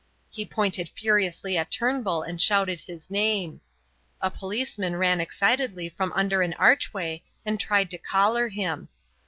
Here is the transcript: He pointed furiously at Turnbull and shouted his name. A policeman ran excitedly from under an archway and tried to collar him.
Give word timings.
He 0.31 0.47
pointed 0.47 0.89
furiously 0.89 1.57
at 1.59 1.69
Turnbull 1.69 2.23
and 2.23 2.41
shouted 2.41 2.81
his 2.81 3.11
name. 3.11 3.61
A 4.19 4.31
policeman 4.31 4.95
ran 4.95 5.21
excitedly 5.21 5.89
from 5.89 6.11
under 6.13 6.41
an 6.41 6.55
archway 6.55 7.21
and 7.45 7.59
tried 7.59 7.91
to 7.91 7.99
collar 7.99 8.47
him. 8.47 8.89